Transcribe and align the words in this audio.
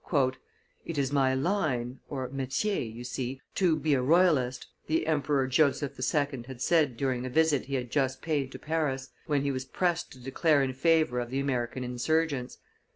"It 0.83 0.97
is 0.97 1.11
my 1.13 1.35
line 1.35 1.99
(metier), 2.09 2.81
you 2.81 3.03
see, 3.03 3.39
to 3.53 3.75
be 3.75 3.93
a 3.93 4.01
royalist," 4.01 4.65
the 4.87 5.05
Emperor 5.05 5.45
Joseph 5.45 5.91
II. 5.93 6.45
had 6.47 6.59
said 6.59 6.97
during 6.97 7.23
a 7.23 7.29
visit 7.29 7.65
he 7.65 7.75
had 7.75 7.91
just 7.91 8.19
paid 8.19 8.51
to 8.53 8.57
Paris, 8.57 9.09
when 9.27 9.43
he 9.43 9.51
was 9.51 9.63
pressed 9.65 10.11
to 10.13 10.17
declare 10.19 10.63
in 10.63 10.73
favor 10.73 11.19
of 11.19 11.29
the 11.29 11.39
American 11.39 11.83
insurgents. 11.83 12.57